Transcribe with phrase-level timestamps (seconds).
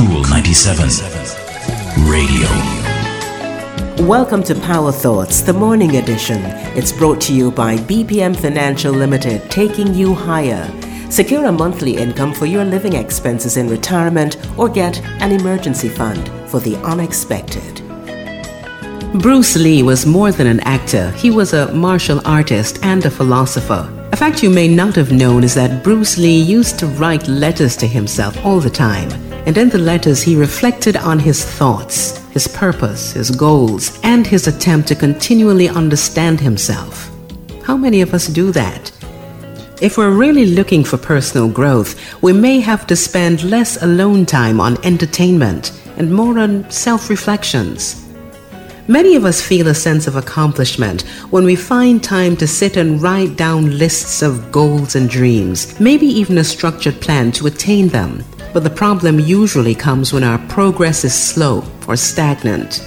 [0.00, 0.88] Cool 97
[2.08, 2.48] Radio.
[4.08, 6.40] Welcome to Power Thoughts, the morning edition.
[6.74, 10.66] It's brought to you by BPM Financial Limited, taking you higher.
[11.10, 16.30] Secure a monthly income for your living expenses in retirement or get an emergency fund
[16.48, 17.82] for the unexpected.
[19.20, 23.86] Bruce Lee was more than an actor, he was a martial artist and a philosopher.
[24.12, 27.76] A fact you may not have known is that Bruce Lee used to write letters
[27.76, 29.29] to himself all the time.
[29.46, 34.46] And in the letters, he reflected on his thoughts, his purpose, his goals, and his
[34.46, 37.10] attempt to continually understand himself.
[37.64, 38.92] How many of us do that?
[39.80, 44.60] If we're really looking for personal growth, we may have to spend less alone time
[44.60, 48.06] on entertainment and more on self reflections.
[48.88, 53.00] Many of us feel a sense of accomplishment when we find time to sit and
[53.00, 58.24] write down lists of goals and dreams, maybe even a structured plan to attain them.
[58.52, 62.78] But the problem usually comes when our progress is slow or stagnant.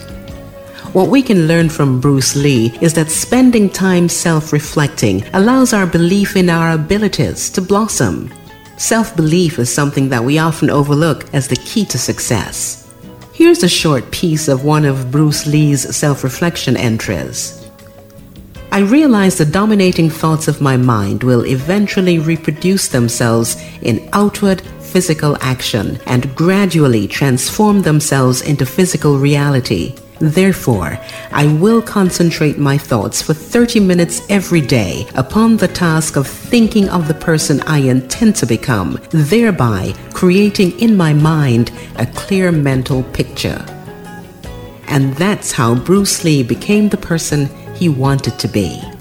[0.93, 5.87] What we can learn from Bruce Lee is that spending time self reflecting allows our
[5.87, 8.31] belief in our abilities to blossom.
[8.77, 12.93] Self belief is something that we often overlook as the key to success.
[13.33, 17.67] Here's a short piece of one of Bruce Lee's self reflection entries.
[18.71, 24.61] I realize the dominating thoughts of my mind will eventually reproduce themselves in outward
[24.93, 29.95] physical action and gradually transform themselves into physical reality.
[30.19, 30.99] Therefore,
[31.31, 36.89] I will concentrate my thoughts for 30 minutes every day upon the task of thinking
[36.89, 43.01] of the person I intend to become, thereby creating in my mind a clear mental
[43.01, 43.65] picture.
[44.87, 48.92] And that's how Bruce Lee became the person he wanted to be.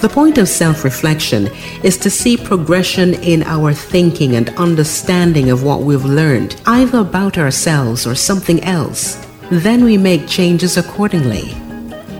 [0.00, 1.48] The point of self reflection
[1.82, 7.38] is to see progression in our thinking and understanding of what we've learned, either about
[7.38, 9.26] ourselves or something else.
[9.50, 11.48] Then we make changes accordingly.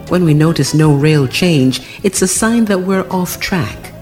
[0.09, 3.93] When we notice no real change, it's a sign that we're off track.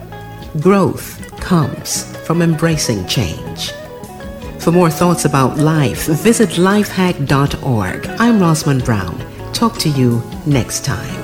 [0.61, 3.73] Growth comes from embracing change.
[4.61, 8.07] For more thoughts about life, visit lifehack.org.
[8.21, 9.19] I'm Rosman Brown.
[9.53, 11.24] Talk to you next time.